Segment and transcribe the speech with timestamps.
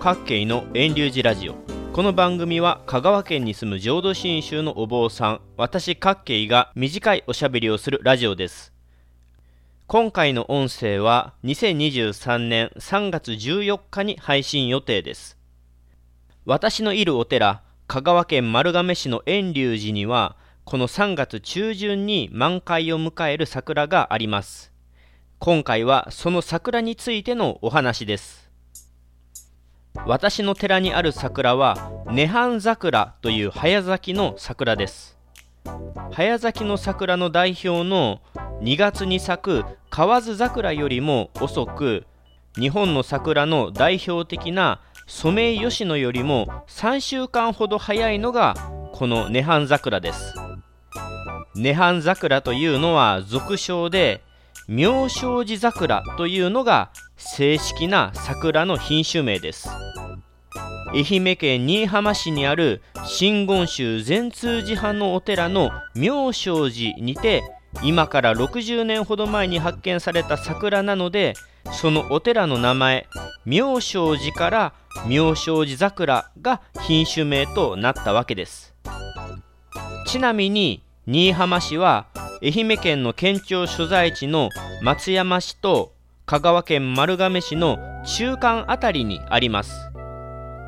[0.00, 1.54] 各系の遠流寺ラジオ。
[1.92, 8.72] この番組は香川県に住む浄土真宗のお坊さん私各系が短いおしゃべりをするラジオです。
[9.88, 15.36] 今回の音声は2023年3月14日に配信予定です。
[16.44, 24.72] 私のいるお寺香川県丸亀市の遠隆寺にはこの3月中旬に満開を迎える桜があります。
[25.40, 28.47] 今回はその桜についてのお話です。
[30.06, 35.18] 私の寺にある桜は涅槃桜という早咲きの桜です。
[36.12, 38.20] 早咲きの桜の代表の
[38.62, 42.06] 2月に咲く河津桜よりも遅く
[42.58, 48.54] 日本の桜の代表的なソメイヨシノよりも3週間ほど早いのが
[48.92, 50.34] この涅槃桜です。
[51.54, 54.22] 涅槃桜というのは俗称で
[54.68, 59.68] 妙正寺桜というのが正式な桜の品種名です。
[60.92, 67.42] 愛媛県新居浜市にある真言宗善通寺派のお寺の妙正寺にて
[67.82, 71.34] 今から60年ほど前に発見された桜なので
[71.72, 73.06] そのお寺の名前
[73.44, 74.74] 妙正寺から
[75.06, 78.74] 妙正寺桜が品種名となったわけです。
[80.06, 82.06] ちなみに新居浜市は
[82.42, 84.48] 愛媛県の県庁所在地の
[84.80, 85.92] 松山市と
[86.24, 89.88] 香川県丸亀市の中間あたりにあります。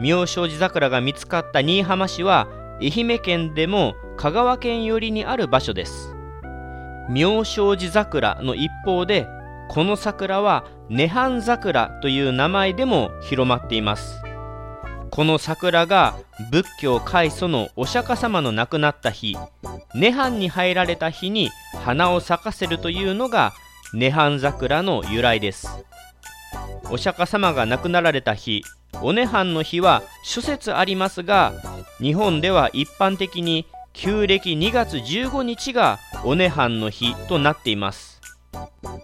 [0.00, 2.48] 妙正寺桜が見つかった新居浜市は
[2.80, 6.14] 愛媛県でも香川県寄りにある場所です。
[7.08, 9.26] 妙正寺桜の一方で
[9.68, 14.22] この桜は涅槃桜という名前でも広まっています。
[15.10, 16.14] この桜が
[16.50, 19.36] 仏教開祖のお釈迦様の亡くなった日
[19.94, 21.50] 涅槃に入られた日に
[21.82, 23.54] 花を咲かせるというのが
[23.94, 25.68] 涅槃桜の由来です。
[26.90, 28.62] お釈迦様が亡くなられた日
[29.02, 31.52] お涅槃の日は諸説ありますが
[31.98, 38.20] 日本では一般的に旧暦2月15日がお涅槃の日となっています。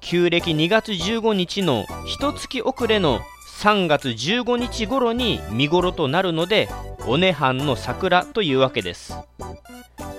[0.00, 3.21] 旧暦2月15日の一月遅れの
[3.61, 6.69] 3月15日頃に見頃となるので
[7.06, 9.17] お涅槃の桜というわけです。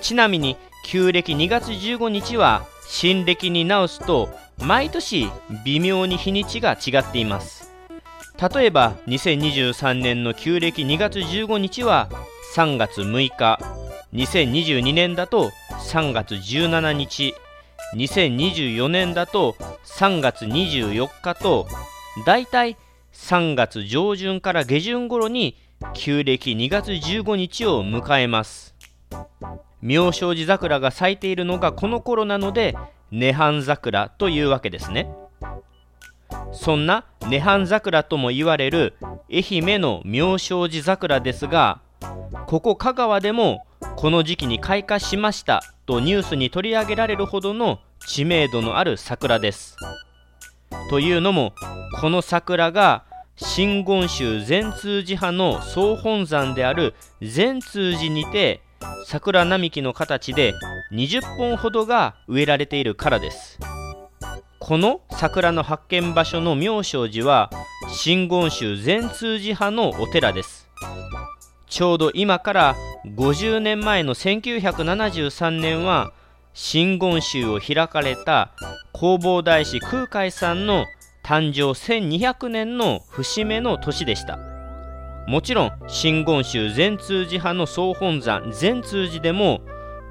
[0.02, 5.30] ちなみに旧暦2月15日は新暦に直すと毎年
[5.66, 7.63] 微妙に日にちが違っています。
[8.52, 12.10] 例えば2023年の旧暦2月15日は
[12.56, 13.58] 3月6日。
[14.12, 15.52] 2022年だと
[15.90, 17.36] 3月17日。
[17.96, 19.56] 2024年だと
[19.86, 21.68] 3月24日と
[22.26, 22.76] だいたい
[23.14, 25.56] 3月上旬から下旬頃に
[25.94, 28.76] 旧暦2月15日を迎えます。
[29.82, 32.76] 妙正寺桜が咲いているのがこの頃なので
[33.10, 35.08] 涅槃桜というわけですね。
[36.52, 38.96] そんな涅槃桜とも言われる
[39.32, 41.82] 愛媛の妙正寺桜ですが
[42.48, 49.78] ここ香川でもこの時期に開花しましたとニュースに取り上げられるほどの知名度のある桜です。
[50.90, 51.54] というのも
[52.00, 58.62] この桜が真言宗善通寺派の総本山である善通寺にて
[59.06, 60.54] 桜並木の形で
[60.92, 63.60] 20本ほどが植えられているからです。
[64.66, 67.50] この桜の発見場所の妙正寺は
[67.90, 70.70] 真言宗善通寺派のお寺です。
[71.68, 72.76] ちょうど今から
[73.18, 76.14] 50年前の1973年は
[76.54, 78.54] 真言宗を開かれた
[78.96, 80.86] 弘法大師空海さんの
[81.26, 84.40] 誕生1200年の節目の年でした。
[85.28, 89.60] もちろん真言宗善通寺派の総本山善通寺でも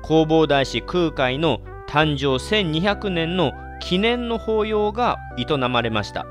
[0.03, 3.53] 弘法大師空海の誕生1200年の
[3.83, 6.25] 記念の法要が営まれました。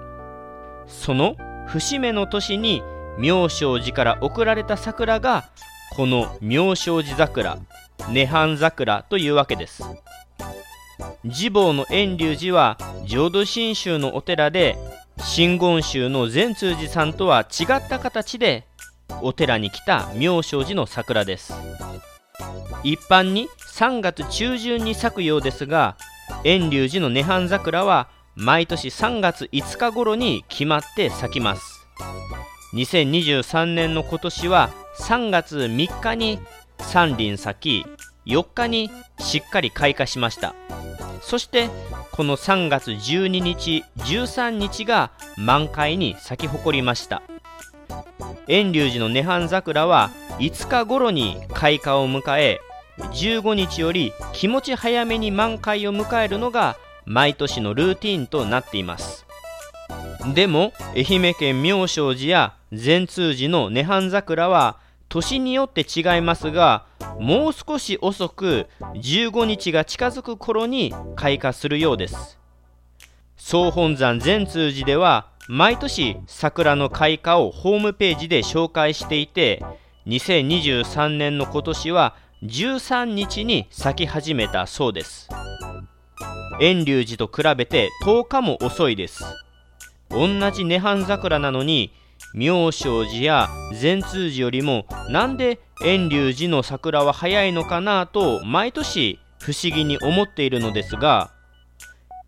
[0.88, 1.36] その
[1.68, 2.82] 節目の年に
[3.20, 5.50] 妙正寺から贈られた桜が
[5.92, 7.60] この妙正寺桜
[8.10, 9.84] 涅槃桜というわけです。
[11.30, 14.78] 次坊の遠隆寺は浄土真宗のお寺で
[15.18, 18.66] 真言宗の善通寺さんとは違った形で
[19.22, 21.54] お寺に来た妙正寺の桜です。
[22.84, 25.98] 一般に3月中旬に咲くようですが
[26.44, 31.88] 遠隆寺の涅槃桜は毎年3月5日頃に決まって咲きます。
[32.74, 36.40] 2023年の今年は3月3日に
[36.80, 38.90] 三輪咲き4日に
[39.20, 40.56] しっかり開花しました。
[41.22, 41.70] そして
[42.12, 47.22] この3月12日13日が満開に咲き誇りました。
[48.48, 50.10] 遠隆寺の涅槃桜は
[50.40, 52.62] 5日頃に開花を迎え
[53.14, 59.26] 15日より気持ち早めに満開を迎えるのが毎年のルーティンとなっています。
[60.34, 64.78] でも愛媛県妙正寺や善通寺の涅槃桜は
[65.10, 66.86] 年によって違いますが
[67.20, 72.40] もう少し遅く15日が近づく頃に開花するようです。
[73.36, 79.62] 総本山善通寺では毎年桜の開花をホームページで紹介していて
[80.08, 85.30] 2023年の今年は13日に咲き始めたそうです。
[86.60, 89.24] 遠隆寺と比べて10日も遅いです。
[90.10, 91.94] 同じ涅槃桜なのに
[92.34, 101.32] 妙正寺や善通寺よりもなんで遠隆寺の桜は早いのかなと毎年不思議に思っているのですが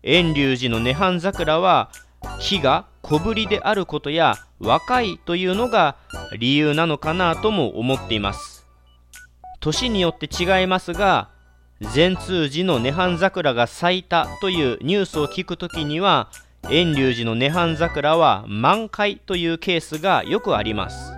[0.04, 1.90] 遠隆寺の涅槃桜は
[2.38, 5.96] 木が小ぶりであることや若いというのが
[6.38, 8.53] 理由なのかなとも思っています。
[9.64, 11.30] 年によって違いますが
[11.80, 16.28] 善通寺の涅槃桜が咲いたというニュースを聞くときには
[16.64, 21.12] 遠隆寺の涅槃桜は満開というケースがよくあります。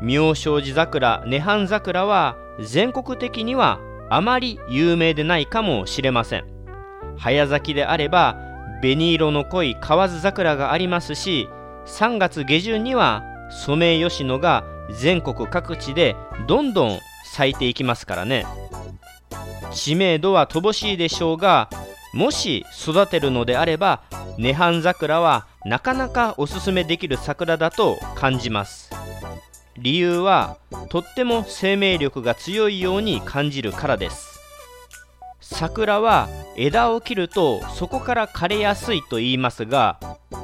[0.00, 6.44] 妙正寺桜涅槃桜は全国的にはあまり有名でないかもしれません。
[7.18, 8.36] 早咲きであれば
[8.80, 11.48] 紅色の濃い河津桜がありますし
[11.86, 16.16] 3月下旬にはソメイヨシノが全国各地で
[16.48, 18.46] どんどん咲いていきますからね。
[19.72, 21.70] 知名度は乏しいでしょうが
[22.12, 24.02] もし育てるのであれば
[24.38, 28.90] 涅槃桜はなかなかおすすめできる桜だと感じます。
[29.78, 30.58] 理由は
[30.90, 34.31] とっても生命力が強いように感じるからです。
[35.52, 39.98] 桜は枝を切るとそこから枯れやすいと言いますが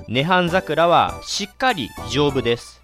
[0.08, 2.80] 涅槃桜はしっかり丈夫です。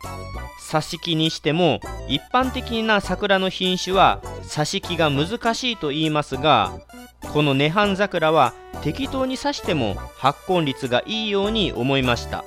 [0.70, 1.78] 挿し木にしても
[2.08, 6.72] 一般的な桜の品種は挿し木が難しいと言いますが
[7.32, 12.44] この涅槃桜は適当に刺しても発根率がいいように思いました。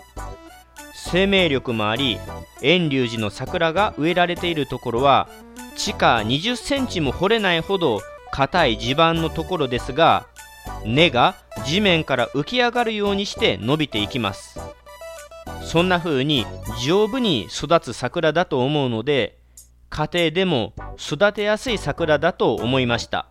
[0.94, 2.19] 生命力もあり
[2.62, 5.29] 遠隆寺の桜が植えられているところは
[5.77, 8.01] 地下20センチも掘れないほど
[8.38, 10.28] 硬い地盤のところですが
[10.86, 11.34] 根が
[11.66, 14.60] 地面から浮き上がるようにして伸びていきます。
[15.63, 16.45] そんな風に
[16.86, 19.39] 丈夫に育つ桜だと思うので
[19.89, 23.28] 家庭でも育てやすい桜だと思いました。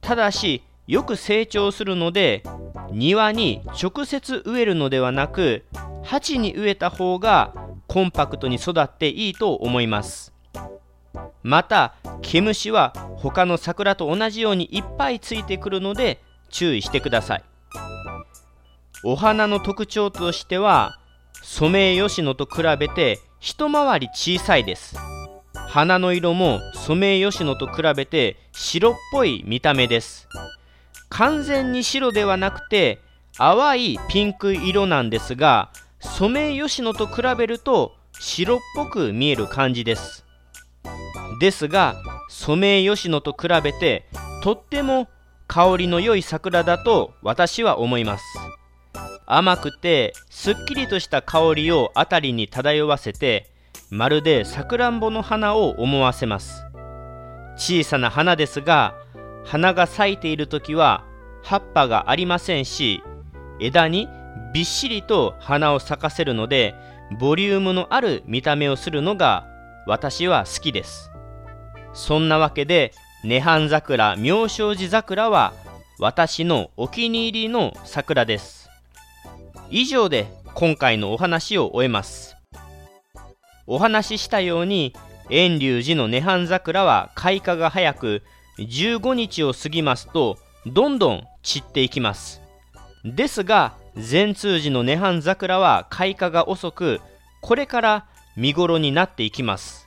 [0.00, 2.42] ただしよく成長するので
[2.90, 5.64] 庭に直接植えるのではなく
[6.02, 7.54] 鉢に植えた方が
[7.86, 10.33] コンパクトに育っていいと思います。
[11.44, 17.44] また毛虫は他の桜と同じようにいっぱいついてくるので注意してください。
[19.04, 20.98] お花の特徴としては
[21.42, 24.96] ソメイヨシノと比べて一回り小さいです。
[25.68, 30.26] 花の色もソメイヨシノと比べて白っぽい見た目です。
[31.10, 33.00] 完全に白ではなくて
[33.36, 35.70] 淡いピンク色なんですが
[36.00, 40.23] ソメイヨシノと比べると白っぽく見える感じです。
[41.44, 41.94] ですが
[42.30, 44.06] ソメイヨシノと比べて
[44.42, 45.08] とっても
[45.46, 48.24] 香りの良い桜だと私は思います。
[49.26, 53.50] 甘くてすっきりとした香りを辺りに漂わせて
[53.90, 56.64] まるでさくらんぼの花を思わせます。
[57.56, 58.94] 小さな花ですが
[59.44, 61.04] 花が咲いている時は
[61.42, 63.02] 葉っぱがありませんし
[63.60, 64.08] 枝に
[64.54, 66.74] びっしりと花を咲かせるので
[67.20, 69.46] ボリュームのある見た目をするのが
[69.86, 71.10] 私は好きです。
[71.94, 75.54] そんなわけで涅槃桜妙正寺桜は
[75.98, 78.68] 私のお気に入りの桜です。
[79.70, 82.36] 以上で今回のお話を終えます。
[83.66, 84.94] お話ししたように
[85.30, 88.22] 遠隆寺の涅槃桜は開花が早く
[88.58, 90.36] 15日を過ぎますと
[90.66, 92.42] どんどん散っていきます。
[93.04, 97.00] ですが善通寺の涅槃桜は開花が遅く
[97.40, 99.83] これから見頃になっていきます。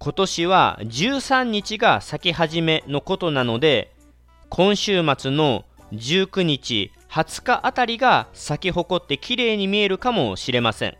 [0.00, 3.92] 今年は13日が咲き始めのことなので
[4.48, 10.96] 今週末の19日20日あたりが咲き誇って綺麗に見えるかもしれません。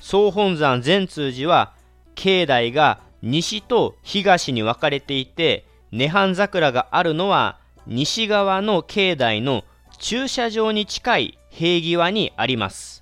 [0.00, 1.74] 総本山善通寺は
[2.14, 9.64] 境内が西と東に分かれていて涅槃桜があるのは西側の境内の
[9.98, 12.95] 駐車場に近い塀際にあります。